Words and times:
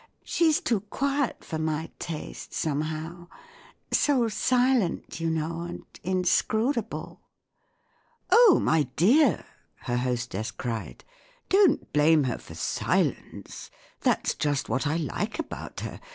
She's 0.23 0.59
too 0.59 0.79
quiet 0.79 1.43
for 1.45 1.59
my 1.59 1.91
taste, 1.99 2.55
somehow; 2.55 3.27
so 3.91 4.27
silent, 4.29 5.19
you 5.19 5.29
know, 5.29 5.61
and 5.61 5.85
inscrutable," 6.01 7.21
"Oh, 8.31 8.57
my 8.59 8.87
dear," 8.95 9.45
her 9.81 9.97
hostess 9.97 10.49
cried, 10.49 11.03
"don't 11.49 11.93
blame 11.93 12.23
her 12.23 12.39
for 12.39 12.55
silence; 12.55 13.69
that's 13.99 14.33
just 14.33 14.69
what 14.69 14.87
I 14.87 14.97
like 14.97 15.37
about 15.37 15.81
her. 15.81 15.99